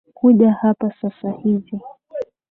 Kuja 0.13 0.51
hapa 0.51 0.93
sasa 1.01 1.31
hivi 1.31 1.81